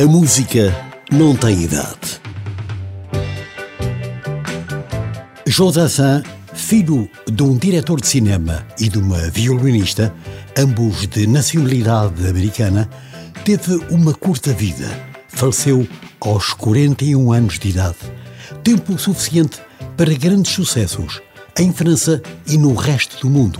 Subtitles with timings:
[0.00, 0.72] A música
[1.10, 2.20] não tem idade.
[5.44, 5.72] João
[6.54, 10.14] filho de um diretor de cinema e de uma violinista,
[10.56, 12.88] ambos de nacionalidade americana,
[13.44, 14.88] teve uma curta vida.
[15.26, 15.84] Faleceu
[16.20, 17.96] aos 41 anos de idade.
[18.62, 19.60] Tempo suficiente
[19.96, 21.20] para grandes sucessos
[21.58, 23.58] em França e no resto do mundo,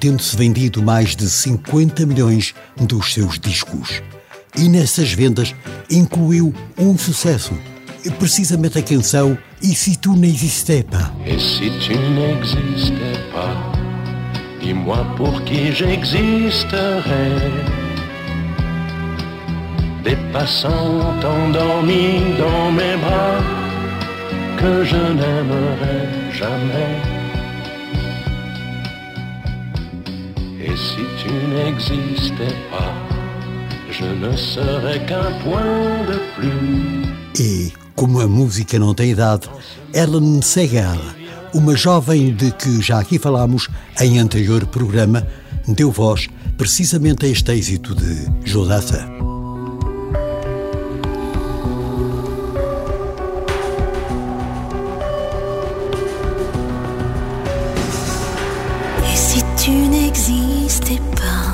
[0.00, 4.02] tendo-se vendido mais de 50 milhões dos seus discos
[4.56, 5.54] e nessas vendas
[5.90, 7.52] incluiu um sucesso,
[8.18, 9.36] precisamente a canção
[9.66, 11.10] E se tu n'existais pas?
[11.24, 13.56] Et si tu n'existais pas,
[14.60, 17.02] dis-moi pour qui j'existerais.
[20.04, 23.40] Des passants endormis dans mes bras
[24.58, 26.94] que je n'aimerais jamais.
[30.60, 33.13] Et si tu n'existais pas,
[33.98, 37.40] je ne serais qu'un point de plus.
[37.40, 39.48] E, como a música não tem idade,
[39.92, 40.98] Ellen Segal,
[41.52, 43.68] uma jovem de que já aqui falámos
[44.00, 45.26] em anterior programa,
[45.68, 49.06] deu voz precisamente a este êxito de Jodassa.
[59.12, 61.53] Et si tu n'existais pas,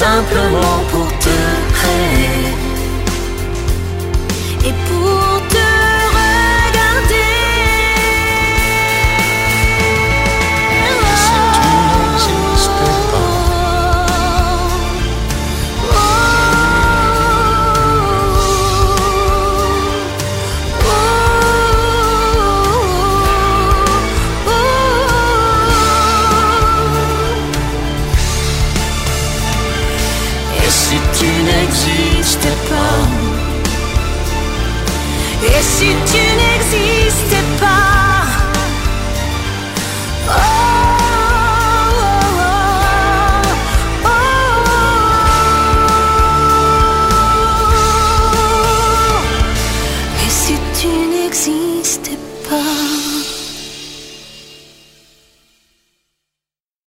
[0.00, 1.29] simplement pour te
[30.90, 33.00] si tu n'existes pas.
[35.46, 36.89] Et si tu n'existes pas